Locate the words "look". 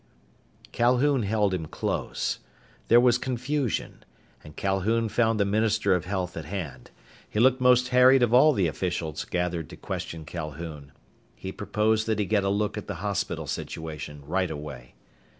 12.49-12.79